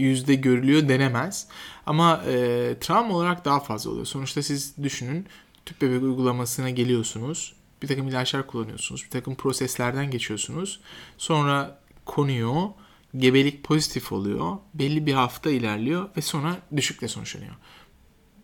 [0.00, 1.48] yüzde görülüyor denemez.
[1.86, 4.06] Ama e, travma olarak daha fazla oluyor.
[4.06, 5.26] Sonuçta siz düşünün
[5.66, 7.54] tüp bebek uygulamasına geliyorsunuz.
[7.82, 9.04] Bir takım ilaçlar kullanıyorsunuz.
[9.04, 10.80] Bir takım proseslerden geçiyorsunuz.
[11.18, 12.68] Sonra konuyor.
[13.16, 14.56] Gebelik pozitif oluyor.
[14.74, 17.54] Belli bir hafta ilerliyor ve sonra düşükle sonuçlanıyor.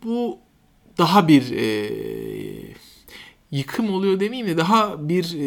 [0.05, 0.38] Bu
[0.98, 1.90] daha bir e,
[3.51, 5.44] yıkım oluyor demeyeyim de daha bir e,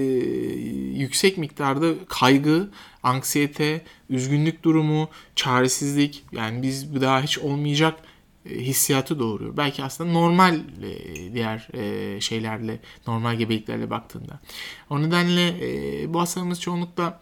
[1.00, 2.70] yüksek miktarda kaygı,
[3.04, 8.00] anksiyete, üzgünlük durumu, çaresizlik yani biz bu daha hiç olmayacak
[8.46, 9.58] e, hissiyatı doğuruyor.
[9.58, 14.40] Belki aslında normal e, diğer e, şeylerle, normal gebeliklerle baktığında.
[14.90, 15.54] O nedenle
[16.14, 17.22] bu hastalarımız çoğunlukla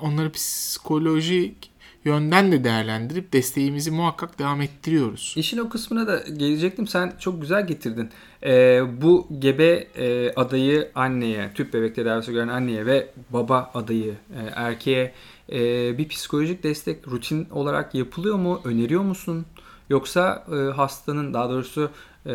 [0.00, 1.70] onları psikolojik
[2.04, 5.34] yönden de değerlendirip desteğimizi muhakkak devam ettiriyoruz.
[5.36, 6.86] İşin o kısmına da gelecektim.
[6.86, 8.10] Sen çok güzel getirdin.
[8.42, 14.40] Ee, bu gebe e, adayı anneye, tüp bebek tedavisi gören anneye ve baba adayı e,
[14.54, 15.12] erkeğe
[15.52, 15.58] e,
[15.98, 18.60] bir psikolojik destek rutin olarak yapılıyor mu?
[18.64, 19.46] Öneriyor musun?
[19.90, 21.90] Yoksa e, hastanın daha doğrusu
[22.26, 22.32] e,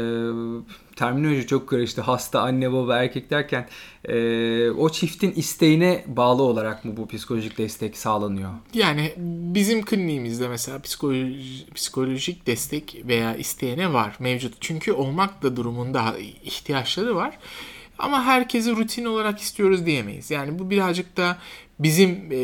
[0.95, 2.01] terminoloji çok karıştı.
[2.01, 3.67] Hasta, anne, baba, erkek derken
[4.05, 8.49] e, o çiftin isteğine bağlı olarak mı bu psikolojik destek sağlanıyor?
[8.73, 9.13] Yani
[9.53, 14.53] bizim kliniğimizde mesela psikoloji, psikolojik destek veya isteyene var mevcut.
[14.59, 17.37] Çünkü olmak da durumunda ihtiyaçları var.
[17.99, 20.31] Ama herkesi rutin olarak istiyoruz diyemeyiz.
[20.31, 21.37] Yani bu birazcık da
[21.79, 22.37] bizim e,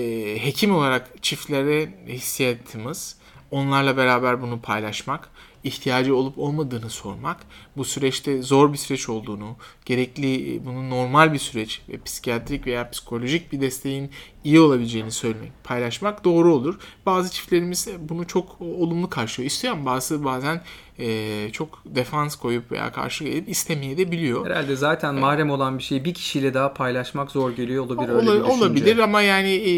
[0.45, 3.15] hekim olarak çiftlere hissiyatımız.
[3.51, 5.29] Onlarla beraber bunu paylaşmak
[5.63, 7.37] ihtiyacı olup olmadığını sormak,
[7.77, 12.89] bu süreçte zor bir süreç olduğunu, gerekli e, bunun normal bir süreç ve psikiyatrik veya
[12.89, 14.09] psikolojik bir desteğin
[14.43, 16.79] iyi olabileceğini söylemek, paylaşmak doğru olur.
[17.05, 19.51] Bazı çiftlerimiz bunu çok olumlu karşılıyor.
[19.51, 20.61] İstiyor ama bazı bazen
[20.99, 24.45] e, çok defans koyup veya karşı gelip istemeye de biliyor.
[24.45, 25.21] Herhalde zaten evet.
[25.21, 28.51] mahrem olan bir şeyi bir kişiyle daha paylaşmak zor geliyor olabilir öyle bir düşünce.
[28.51, 29.73] Olabilir ama yani e,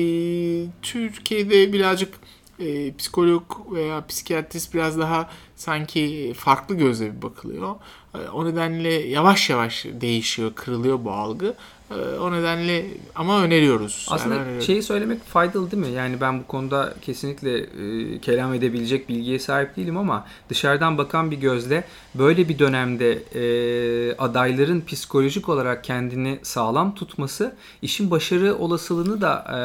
[0.82, 2.14] Türkiye'de birazcık
[2.60, 7.76] e, psikolog veya psikiyatrist biraz daha sanki farklı gözle bir bakılıyor.
[8.16, 11.56] E, o nedenle yavaş yavaş değişiyor, kırılıyor bu algı.
[11.94, 14.08] E, o nedenle ama öneriyoruz.
[14.10, 15.92] Aslında yani şeyi söylemek faydalı değil mi?
[15.92, 21.38] Yani ben bu konuda kesinlikle e, kelam edebilecek bilgiye sahip değilim ama dışarıdan bakan bir
[21.38, 21.84] gözle
[22.16, 29.56] böyle bir dönemde e, adayların psikolojik olarak kendini sağlam tutması işin başarı olasılığını da e,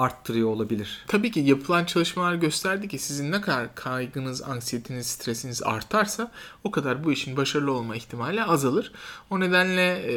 [0.00, 1.04] arttırıyor olabilir.
[1.08, 6.30] Tabii ki yapılan çalışmalar gösterdi ki sizin ne kadar kaygınız, anksiyetiniz, stresiniz artarsa
[6.64, 8.92] o kadar bu işin başarılı olma ihtimali azalır.
[9.30, 10.14] O nedenle e,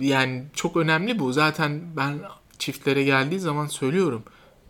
[0.00, 0.15] yani
[0.54, 1.32] çok önemli bu.
[1.32, 2.18] Zaten ben
[2.58, 4.22] çiftlere geldiği zaman söylüyorum.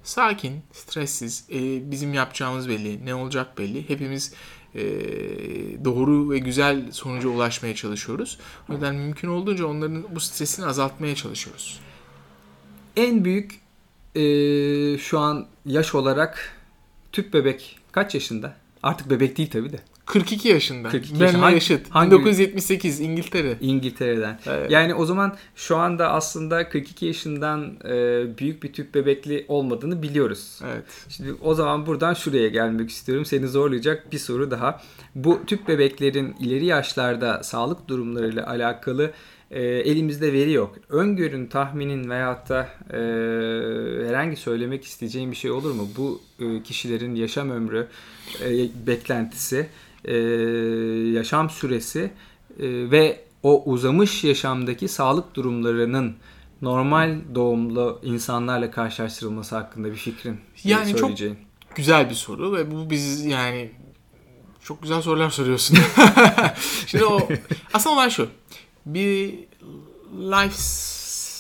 [0.03, 3.89] Sakin, stressiz, e, bizim yapacağımız belli, ne olacak belli.
[3.89, 4.35] Hepimiz
[4.75, 4.85] e,
[5.85, 8.39] doğru ve güzel sonuca ulaşmaya çalışıyoruz.
[8.69, 11.81] O yüzden mümkün olduğunca onların bu stresini azaltmaya çalışıyoruz.
[12.97, 13.61] En büyük
[14.15, 14.23] e,
[14.99, 16.57] şu an yaş olarak
[17.13, 18.57] tüp bebek kaç yaşında?
[18.83, 19.79] Artık bebek değil tabii de.
[20.07, 20.89] 42 yaşında.
[20.89, 21.91] 42 Benimle hangi, yaşıt.
[21.91, 23.57] Hangi, 1978 İngiltere.
[23.61, 24.39] İngiltere'den.
[24.47, 24.71] Evet.
[24.71, 30.61] Yani o zaman şu anda aslında 42 yaşından e, büyük bir tüp bebekli olmadığını biliyoruz.
[30.65, 30.85] Evet.
[31.09, 33.25] Şimdi o zaman buradan şuraya gelmek istiyorum.
[33.25, 34.81] Seni zorlayacak bir soru daha.
[35.15, 39.13] Bu tüp bebeklerin ileri yaşlarda sağlık durumlarıyla alakalı
[39.51, 40.77] e, elimizde veri yok.
[40.89, 42.99] Öngörün, tahminin veyahut da e,
[44.09, 45.89] herhangi söylemek isteyeceğim bir şey olur mu?
[45.97, 47.89] Bu e, kişilerin yaşam ömrü,
[48.45, 48.51] e,
[48.87, 49.69] beklentisi
[50.05, 50.17] e,
[51.13, 52.11] yaşam süresi
[52.59, 56.17] e, ve o uzamış yaşamdaki sağlık durumlarının
[56.63, 61.35] normal doğumlu insanlarla karşılaştırılması hakkında bir fikrin yani söyleyeceğin.
[61.35, 63.71] çok güzel bir soru ve bu biz yani
[64.63, 65.79] çok güzel sorular soruyorsun.
[66.87, 67.29] Şimdi o
[67.75, 68.29] aslında olay şu.
[68.87, 69.35] Bir
[70.13, 70.57] life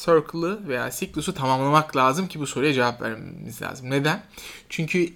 [0.05, 3.91] circle'ı veya siklusu tamamlamak lazım ki bu soruya cevap vermemiz lazım.
[3.91, 4.23] Neden?
[4.69, 5.13] Çünkü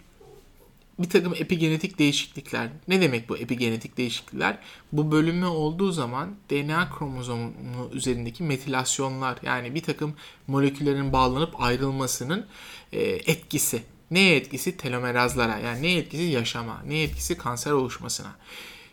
[0.99, 2.69] bir takım epigenetik değişiklikler.
[2.88, 4.59] Ne demek bu epigenetik değişiklikler?
[4.93, 7.53] Bu bölünme olduğu zaman DNA kromozomu
[7.93, 10.14] üzerindeki metilasyonlar yani bir takım
[10.47, 12.47] moleküllerin bağlanıp ayrılmasının
[12.93, 13.83] e, etkisi.
[14.11, 14.77] Ne etkisi?
[14.77, 15.59] Telomerazlara.
[15.59, 16.23] Yani ne etkisi?
[16.23, 16.83] Yaşama.
[16.87, 17.38] Ne etkisi?
[17.38, 18.37] Kanser oluşmasına.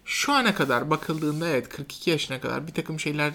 [0.08, 3.34] Şu ana kadar bakıldığında evet 42 yaşına kadar bir takım şeyler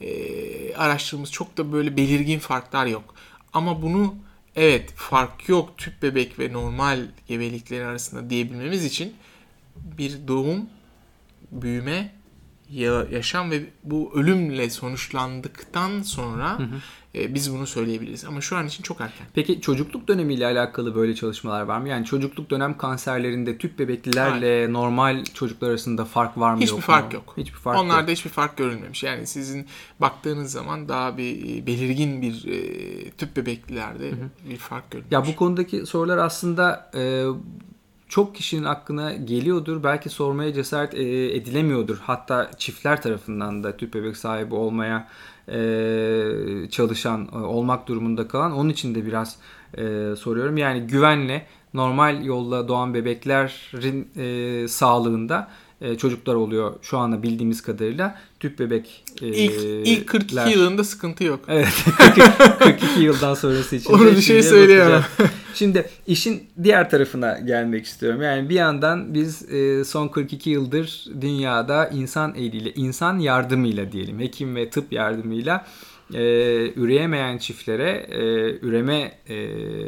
[0.00, 3.14] e, araştırdığımız çok da böyle belirgin farklar yok.
[3.52, 4.14] Ama bunu
[4.56, 9.14] evet fark yok tüp bebek ve normal gebelikleri arasında diyebilmemiz için
[9.76, 10.66] bir doğum,
[11.52, 12.14] büyüme,
[13.10, 16.80] yaşam ve bu ölümle sonuçlandıktan sonra hı hı.
[17.14, 18.24] E, biz bunu söyleyebiliriz.
[18.24, 19.26] Ama şu an için çok erken.
[19.34, 21.88] Peki çocukluk dönemiyle alakalı böyle çalışmalar var mı?
[21.88, 24.72] Yani çocukluk dönem kanserlerinde tüp bebeklilerle Hayır.
[24.72, 27.14] normal çocuklar arasında fark var mı hiçbir yok fark mu?
[27.14, 27.34] yok.
[27.36, 28.10] Hiçbir fark Onlarda yok.
[28.10, 29.02] hiçbir fark görülmemiş.
[29.02, 29.66] Yani sizin
[30.00, 34.50] baktığınız zaman daha bir e, belirgin bir e, tüp bebeklilerde hı hı.
[34.50, 35.12] bir fark görülmüş.
[35.12, 37.24] Ya bu konudaki sorular aslında e,
[38.14, 39.82] çok kişinin aklına geliyordur.
[39.82, 41.98] Belki sormaya cesaret e, edilemiyordur.
[42.02, 45.08] Hatta çiftler tarafından da tüp bebek sahibi olmaya
[45.48, 45.58] e,
[46.70, 48.52] çalışan, e, olmak durumunda kalan.
[48.52, 49.36] Onun için de biraz
[50.18, 50.56] soruyorum.
[50.56, 55.48] Yani güvenle normal yolla doğan bebeklerin sağlığında
[55.80, 58.18] e, çocuklar oluyor şu anda bildiğimiz kadarıyla.
[58.40, 59.52] Tüp bebek e, ilk,
[59.88, 60.46] ilk 42 ler.
[60.46, 61.40] yılında sıkıntı yok.
[61.48, 61.84] Evet.
[62.58, 63.92] 42 yıldan sonrası için.
[63.92, 65.04] Onu bir şey söyleyemem.
[65.54, 68.22] Şimdi işin diğer tarafına gelmek istiyorum.
[68.22, 74.56] Yani bir yandan biz e, son 42 yıldır dünyada insan eliyle, insan yardımıyla diyelim, hekim
[74.56, 75.66] ve tıp yardımıyla
[76.14, 76.20] e,
[76.76, 78.22] üreyemeyen çiftlere e,
[78.66, 79.12] üreme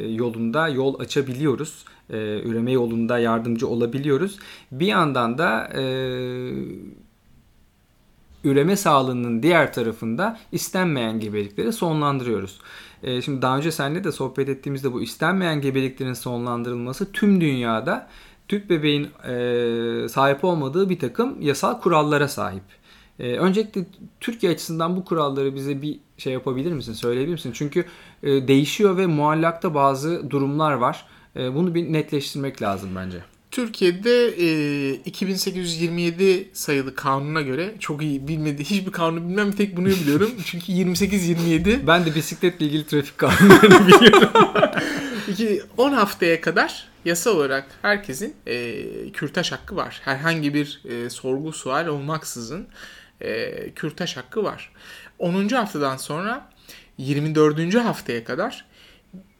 [0.08, 1.84] yolunda yol açabiliyoruz
[2.44, 4.38] üreme yolunda yardımcı olabiliyoruz.
[4.72, 5.68] Bir yandan da
[8.44, 12.58] üreme sağlığının diğer tarafında istenmeyen gebelikleri sonlandırıyoruz.
[13.02, 18.08] E, şimdi daha önce seninle de sohbet ettiğimizde bu istenmeyen gebeliklerin sonlandırılması tüm dünyada
[18.48, 22.62] tüp bebeğin e, sahip olmadığı bir takım yasal kurallara sahip.
[23.18, 23.86] E, öncelikle
[24.20, 27.52] Türkiye açısından bu kuralları bize bir şey yapabilir misin, söyleyebilir misin?
[27.54, 27.84] Çünkü
[28.22, 31.06] e, değişiyor ve muallakta bazı durumlar var.
[31.36, 33.35] E, bunu bir netleştirmek lazım bence.
[33.56, 40.30] Türkiye'de e, 2827 sayılı kanuna göre çok iyi bilmedi hiçbir kanunu bilmem tek bunu biliyorum.
[40.44, 44.30] Çünkü 2827 Ben de bisikletle ilgili trafik kanunlarını biliyorum.
[45.76, 50.00] 10 haftaya kadar yasa olarak herkesin e, kürtaj hakkı var.
[50.04, 52.66] Herhangi bir e, sorgu sual olmaksızın
[53.20, 54.72] e, kürtaj hakkı var.
[55.18, 55.48] 10.
[55.48, 56.50] haftadan sonra
[56.98, 57.74] 24.
[57.74, 58.64] haftaya kadar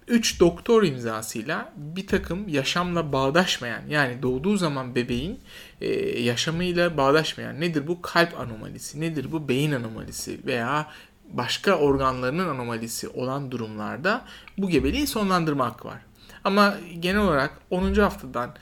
[0.09, 5.41] 3 doktor imzasıyla bir takım yaşamla bağdaşmayan yani doğduğu zaman bebeğin
[5.81, 10.87] e, yaşamıyla bağdaşmayan nedir bu kalp anomalisi, nedir bu beyin anomalisi veya
[11.33, 14.25] başka organlarının anomalisi olan durumlarda
[14.59, 16.01] bu gebeliği sonlandırma hakkı var.
[16.45, 17.95] Ama genel olarak 10.
[17.95, 18.55] haftadan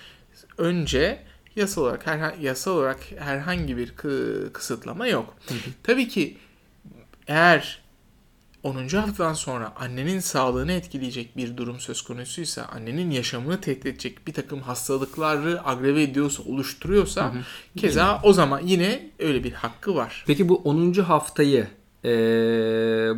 [0.58, 1.22] önce
[1.56, 3.94] yasal olarak her, yasal olarak herhangi bir
[4.52, 5.36] kısıtlama yok.
[5.82, 6.36] Tabii ki
[7.26, 7.83] eğer
[8.64, 8.88] 10.
[8.88, 14.60] haftadan sonra annenin sağlığını etkileyecek bir durum söz konusuysa, annenin yaşamını tehdit edecek bir takım
[14.60, 17.42] hastalıkları agreve ediyorsa, oluşturuyorsa hı hı.
[17.76, 20.24] keza o zaman yine öyle bir hakkı var.
[20.26, 20.92] Peki bu 10.
[20.92, 21.66] haftayı
[22.04, 22.08] e,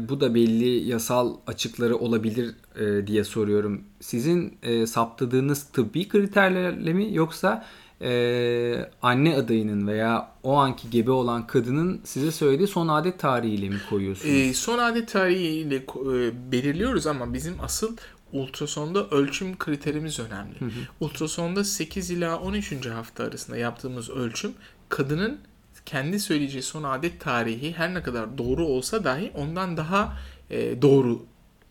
[0.08, 3.84] bu da belli yasal açıkları olabilir e, diye soruyorum.
[4.00, 7.66] Sizin e, saptadığınız tıbbi kriterlerle mi yoksa
[8.02, 13.80] e, anne adayının veya o anki gebe olan kadının size söylediği son adet tarihiyle mi
[13.90, 14.34] koyuyorsunuz?
[14.34, 17.96] E, son adet tarihiyle e, belirliyoruz ama bizim asıl
[18.32, 20.60] ultrasonda ölçüm kriterimiz önemli.
[20.60, 20.70] Hı hı.
[21.00, 22.86] Ultrasonda 8 ila 13.
[22.86, 24.52] hafta arasında yaptığımız ölçüm
[24.88, 25.38] kadının
[25.86, 30.18] kendi söyleyeceği son adet tarihi her ne kadar doğru olsa dahi ondan daha
[30.50, 31.22] e, doğru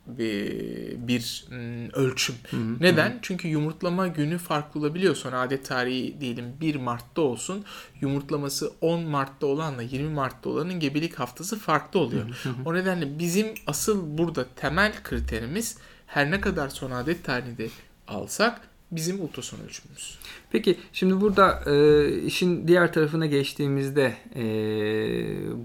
[0.07, 1.45] bir, bir
[1.93, 2.35] ölçüm.
[2.51, 2.75] Hı hı.
[2.79, 3.19] Neden?
[3.21, 5.15] Çünkü yumurtlama günü farklı olabiliyor.
[5.15, 7.65] Son adet tarihi diyelim 1 Mart'ta olsun.
[8.01, 12.23] Yumurtlaması 10 Mart'ta olanla 20 Mart'ta olanın gebelik haftası farklı oluyor.
[12.43, 12.53] Hı hı.
[12.65, 17.67] O nedenle bizim asıl burada temel kriterimiz her ne kadar son adet tarihi de
[18.07, 20.17] alsak bizim ultrason ölçümümüz.
[20.51, 24.45] Peki şimdi burada e, işin diğer tarafına geçtiğimizde e,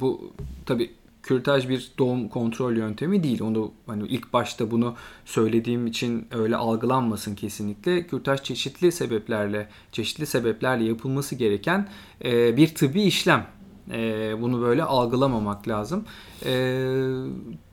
[0.01, 0.33] bu
[0.67, 0.91] tabi
[1.23, 3.43] kürtaj bir doğum kontrol yöntemi değil.
[3.43, 8.07] Onu hani ilk başta bunu söylediğim için öyle algılanmasın kesinlikle.
[8.07, 11.89] Kürtaj çeşitli sebeplerle, çeşitli sebeplerle yapılması gereken
[12.25, 13.47] e, bir tıbbi işlem.
[13.91, 16.05] E, bunu böyle algılamamak lazım.
[16.45, 16.85] E,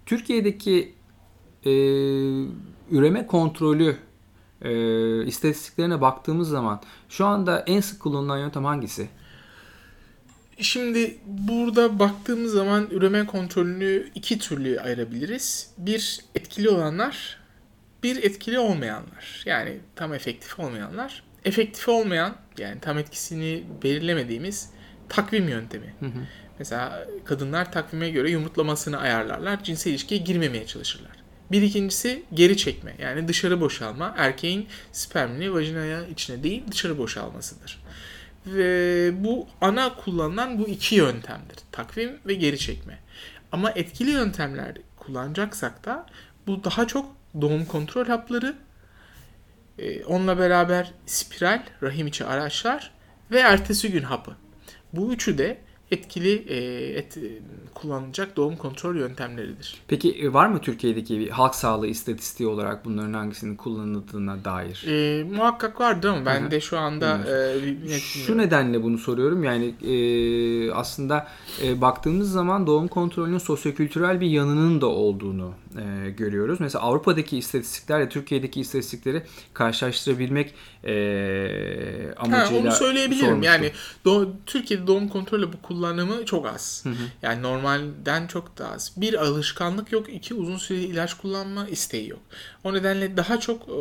[0.05, 0.93] Türkiye'deki
[1.65, 1.71] e,
[2.91, 3.97] üreme kontrolü
[4.62, 9.10] e, istatistiklerine baktığımız zaman şu anda en sık kullanılan yöntem hangisi?
[10.62, 15.72] Şimdi burada baktığımız zaman üreme kontrolünü iki türlü ayırabiliriz.
[15.78, 17.38] Bir etkili olanlar,
[18.04, 19.43] bir etkili olmayanlar.
[19.46, 21.24] Yani tam efektif olmayanlar.
[21.46, 24.70] efektif olmayan yani tam etkisini belirlemediğimiz
[25.10, 25.93] takvim yöntemi.
[26.00, 26.20] Hı hı.
[26.60, 29.63] Mesela kadınlar takvime göre yumurtlamasını ayarlarlar.
[29.63, 31.12] Cinsel ilişkiye girmemeye çalışırlar.
[31.52, 32.96] Bir ikincisi geri çekme.
[33.00, 34.13] Yani dışarı boşalma.
[34.17, 37.84] Erkeğin spermini vajinaya içine değil dışarı boşalmasıdır.
[38.47, 41.57] Ve bu ana kullanılan bu iki yöntemdir.
[41.71, 42.99] Takvim ve geri çekme.
[43.51, 46.05] Ama etkili yöntemler kullanacaksak da
[46.47, 48.55] bu daha çok doğum kontrol hapları,
[49.79, 52.91] e, onunla beraber spiral, rahim içi araçlar
[53.31, 54.36] ve ertesi gün hapı.
[54.93, 55.57] Bu üçü de
[55.91, 56.58] etkili e,
[56.97, 57.17] et,
[57.73, 59.76] kullanılacak doğum kontrol yöntemleridir.
[59.88, 64.86] Peki e, var mı Türkiye'deki bir halk sağlığı istatistiği olarak bunların hangisinin kullanıldığına dair?
[64.88, 66.52] E, muhakkak vardır ama ben Hı hı.
[66.52, 67.19] de şu anda
[67.88, 69.43] e, Şu nedenle bunu soruyorum.
[69.43, 71.28] Yani e, aslında
[71.63, 76.60] e, baktığımız zaman doğum kontrolünün sosyokültürel bir yanının da olduğunu e, görüyoruz.
[76.60, 79.23] Mesela Avrupa'daki istatistiklerle Türkiye'deki istatistikleri
[79.54, 80.93] karşılaştırabilmek e,
[82.15, 83.26] Ha, amacıyla onu söyleyebilirim.
[83.26, 83.43] sormuştum.
[83.43, 83.71] Yani
[84.06, 86.83] doğ- Türkiye'de doğum kontrolü bu kullanımı çok az.
[87.21, 88.91] Yani normalden çok daha az.
[88.97, 92.19] Bir alışkanlık yok, iki uzun süreli ilaç kullanma isteği yok.
[92.63, 93.79] O nedenle daha çok e,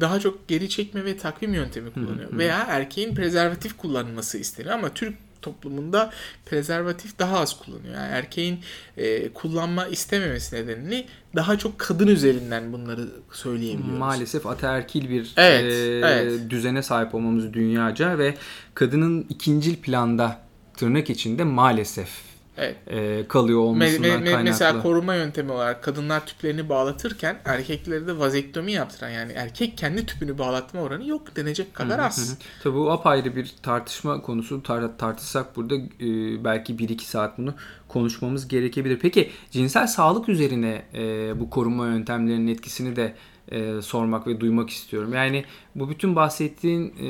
[0.00, 2.38] daha çok geri çekme ve takvim yöntemi kullanıyor.
[2.38, 5.14] Veya erkeğin prezervatif kullanılması isteniyor ama Türk
[5.44, 6.10] toplumunda
[6.46, 7.94] prezervatif daha az kullanıyor.
[7.94, 8.60] Yani erkeğin
[8.96, 13.98] e, kullanma istememesi nedeniyle daha çok kadın üzerinden bunları söyleyebiliyoruz.
[13.98, 16.50] Maalesef ataerkil bir Evet, e, evet.
[16.50, 18.34] düzene sahip olmamız dünyaca ve
[18.74, 20.40] kadının ikincil planda
[20.76, 22.76] tırnak içinde maalesef Evet.
[22.86, 24.44] e, kalıyor olmasından me- me- kaynaklı.
[24.44, 30.38] mesela koruma yöntemi olarak kadınlar tüplerini bağlatırken erkekleri de vazektomi yaptıran yani erkek kendi tüpünü
[30.38, 32.38] bağlatma oranı yok denecek kadar az.
[32.62, 34.54] Tabii bu apayrı bir tartışma konusu.
[34.54, 37.54] Tar- tartışsak burada e, belki 1-2 saat bunu
[37.88, 38.98] konuşmamız gerekebilir.
[38.98, 43.14] Peki cinsel sağlık üzerine e, bu koruma yöntemlerinin etkisini de
[43.52, 45.12] e, sormak ve duymak istiyorum.
[45.14, 47.06] Yani bu bütün bahsettiğin e,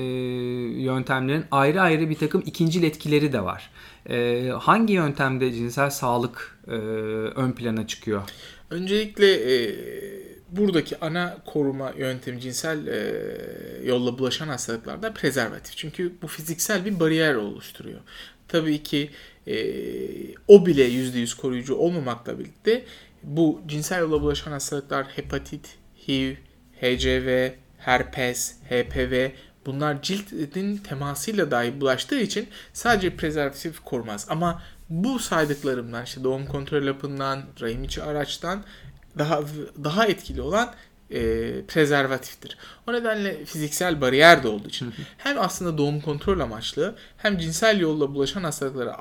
[0.83, 3.71] yöntemlerin ayrı ayrı bir takım ikincil etkileri de var.
[4.11, 6.71] E, hangi yöntemde cinsel sağlık e,
[7.35, 8.23] ön plana çıkıyor?
[8.71, 9.75] Öncelikle e,
[10.51, 15.77] buradaki ana koruma yöntemi cinsel e, yolla bulaşan hastalıklarda prezervatif.
[15.77, 18.01] Çünkü bu fiziksel bir bariyer oluşturuyor.
[18.49, 19.11] Tabii ki
[19.47, 19.57] e,
[20.49, 22.85] o bile %100 koruyucu olmamakla birlikte
[23.23, 25.77] bu cinsel yolla bulaşan hastalıklar hepatit,
[26.09, 26.35] HIV,
[26.81, 29.31] HCV, herpes, HPV
[29.67, 34.27] bunlar cildin temasıyla dahi bulaştığı için sadece prezervatif korumaz.
[34.29, 38.65] Ama bu saydıklarımdan işte doğum kontrol hapından, rahim içi araçtan
[39.19, 39.43] daha
[39.85, 40.75] daha etkili olan
[41.11, 41.21] e,
[41.69, 42.59] prezervatiftir.
[42.89, 48.15] O nedenle fiziksel bariyer de olduğu için hem aslında doğum kontrol amaçlı hem cinsel yolla
[48.15, 48.95] bulaşan hastalıkları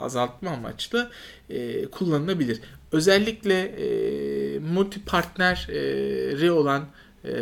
[0.00, 1.10] azaltma amaçlı
[1.50, 2.60] e, kullanılabilir.
[2.92, 6.86] Özellikle e, multipartneri olan
[7.24, 7.32] e,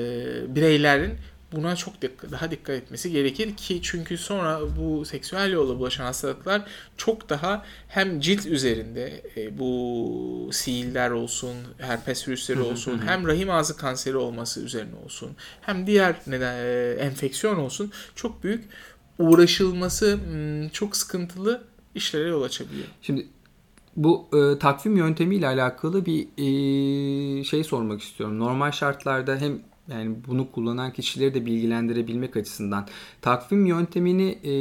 [0.55, 1.13] bireylerin
[1.53, 6.63] buna çok dikkat, daha dikkat etmesi gerekir ki çünkü sonra bu seksüel yolla bulaşan hastalıklar
[6.97, 13.77] çok daha hem cilt üzerinde e, bu siiller olsun, herpes virüsleri olsun, hem rahim ağzı
[13.77, 18.65] kanseri olması üzerine olsun, hem diğer neden e, enfeksiyon olsun çok büyük
[19.19, 20.19] uğraşılması
[20.73, 22.87] çok sıkıntılı işlere yol açabiliyor.
[23.03, 23.27] Şimdi
[24.05, 28.39] bu e, takvim yöntemiyle alakalı bir e, şey sormak istiyorum.
[28.39, 29.59] Normal şartlarda hem
[29.89, 32.87] yani bunu kullanan kişileri de bilgilendirebilmek açısından
[33.23, 34.53] takvim yöntemini e,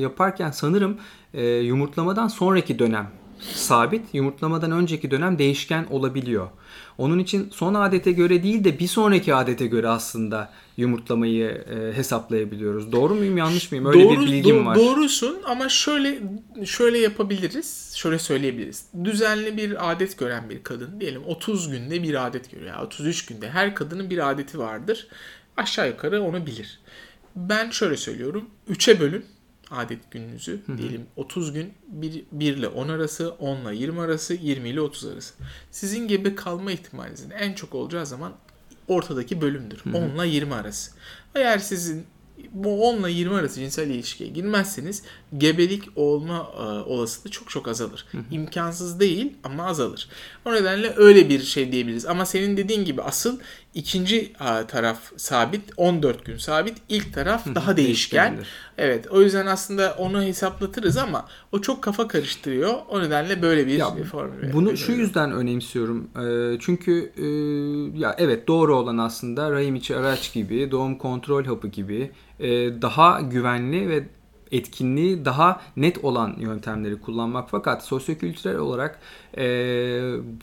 [0.00, 0.98] yaparken sanırım
[1.34, 6.48] e, yumurtlamadan sonraki dönem sabit, yumurtlamadan önceki dönem değişken olabiliyor.
[6.98, 12.92] Onun için son adete göre değil de bir sonraki adete göre aslında yumurtlamayı e, hesaplayabiliyoruz.
[12.92, 13.86] Doğru muyum, yanlış mıyım?
[13.86, 14.76] Öyle bir bilgim do- var.
[14.76, 16.18] Doğrusun ama şöyle
[16.64, 17.92] şöyle yapabiliriz.
[17.96, 18.84] Şöyle söyleyebiliriz.
[19.04, 22.74] Düzenli bir adet gören bir kadın diyelim 30 günde bir adet görüyor.
[22.74, 25.06] ya 33 günde her kadının bir adeti vardır.
[25.56, 26.80] Aşağı yukarı onu bilir.
[27.36, 28.50] Ben şöyle söylüyorum.
[28.70, 29.24] 3'e bölün
[29.70, 30.60] adet gününüzü.
[30.78, 35.04] Diyelim 30 gün 1, 1 ile 10 arası, 10 ile 20 arası, 20 ile 30
[35.04, 35.34] arası.
[35.70, 38.32] Sizin gebe kalma ihtimalinizin en çok olacağı zaman
[38.88, 39.82] ortadaki bölümdür.
[39.94, 40.90] 10 ile 20 arası.
[41.34, 42.06] Eğer sizin
[42.52, 45.02] bu 10 ile 20 arası cinsel ilişkiye girmezseniz
[45.38, 48.06] gebelik olma e, olasılığı çok çok azalır.
[48.30, 50.08] İmkansız değil ama azalır.
[50.44, 52.06] O nedenle öyle bir şey diyebiliriz.
[52.06, 53.38] Ama senin dediğin gibi asıl
[53.74, 56.78] ikinci e, taraf sabit, 14 gün sabit.
[56.88, 58.38] İlk taraf daha değişken.
[58.78, 62.74] Evet, o yüzden aslında onu hesaplatırız ama o çok kafa karıştırıyor.
[62.88, 64.52] O nedenle böyle bir Ya, formül.
[64.52, 66.08] Bunu şu yüzden önemsiyorum.
[66.16, 67.26] Ee, çünkü e,
[67.98, 72.10] ya evet doğru olan aslında rahim içi araç gibi, doğum kontrol hapı gibi
[72.40, 72.48] e,
[72.82, 74.04] daha güvenli ve
[74.52, 77.50] etkinliği daha net olan yöntemleri kullanmak.
[77.50, 79.00] Fakat sosyokültürel olarak
[79.38, 79.44] e,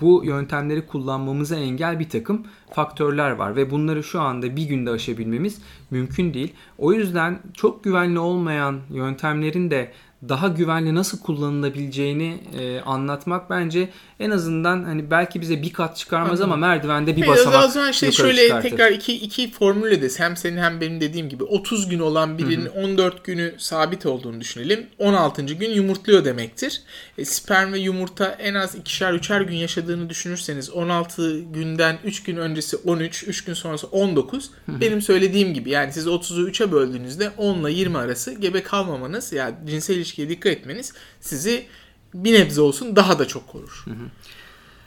[0.02, 5.62] bu yöntemleri kullanmamıza engel bir takım faktörler var ve bunları şu anda bir günde aşabilmemiz
[5.92, 6.54] mümkün değil.
[6.78, 9.92] O yüzden çok güvenli olmayan yöntemlerin de
[10.30, 16.42] daha güvenli nasıl kullanılabileceğini e, anlatmak bence en azından hani belki bize bir kat çıkarmaz
[16.42, 18.70] ama merdivende bir Hayır, basamak o zaman işte şöyle çıkartır.
[18.70, 22.66] tekrar iki, iki formülle de hem senin hem benim dediğim gibi 30 gün olan birinin
[22.66, 24.88] 14 günü sabit olduğunu düşünelim.
[25.00, 25.44] 16.
[25.44, 26.82] gün yumurtluyor demektir.
[27.18, 32.38] E, sperm ve yumurta en az ikişer üçer gün yaşadığını düşünürseniz 16 günden 3 gün
[32.38, 34.52] öncesi 13, 3 gün sonrası 19.
[34.68, 39.56] Benim söylediğim gibi yani siz 30'u 3'e böldüğünüzde 10 ile 20 arası gebe kalmamanız yani
[39.66, 41.66] cinsel ilişkiye dikkat etmeniz sizi
[42.14, 43.86] bir nebze olsun daha da çok korur.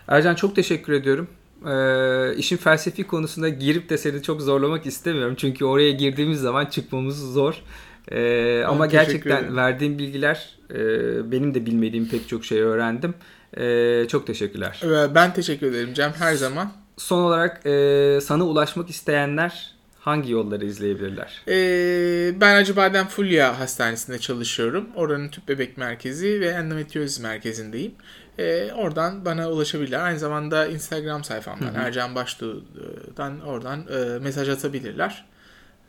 [0.09, 1.29] Ercan çok teşekkür ediyorum.
[1.67, 5.35] Ee, işin felsefi konusunda girip de seni çok zorlamak istemiyorum.
[5.39, 7.55] Çünkü oraya girdiğimiz zaman çıkmamız zor.
[8.11, 9.57] Ee, ama gerçekten ederim.
[9.57, 10.79] verdiğin bilgiler e,
[11.33, 13.15] benim de bilmediğim pek çok şey öğrendim.
[13.59, 14.81] Ee, çok teşekkürler.
[15.15, 16.73] Ben teşekkür ederim Cem her zaman.
[16.97, 19.78] Son olarak e, sana ulaşmak isteyenler
[20.09, 21.43] hangi yolları izleyebilirler?
[21.49, 24.89] Ee, ben Acıbadem Fulya Hastanesi'nde çalışıyorum.
[24.97, 27.93] Oranın tüp bebek merkezi ve endometriozis merkezindeyim.
[28.39, 30.01] Ee, oradan bana ulaşabilirler.
[30.01, 35.25] Aynı zamanda Instagram sayfamdan Ercan Baştuğ'dan oradan e, mesaj atabilirler.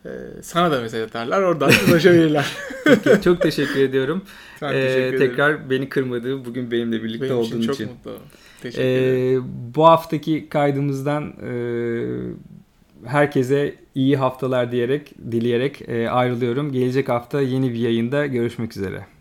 [0.06, 0.10] Ee,
[0.42, 1.42] sana da mesaj atarlar.
[1.42, 2.46] Oradan ulaşabilirler.
[2.84, 4.24] Peki, çok teşekkür ediyorum.
[4.62, 5.20] Ee, teşekkür ederim.
[5.20, 7.86] tekrar beni kırmadığı, bugün benimle birlikte Benim olduğun için için.
[7.86, 8.22] çok mutlu oldum.
[8.62, 9.42] Teşekkür ederim.
[9.44, 11.52] Ee, bu haftaki kaydımızdan e,
[13.06, 16.72] herkese iyi haftalar diyerek, dileyerek e, ayrılıyorum.
[16.72, 19.19] Gelecek hafta yeni bir yayında görüşmek üzere.